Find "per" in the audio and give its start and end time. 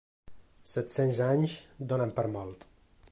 2.19-2.27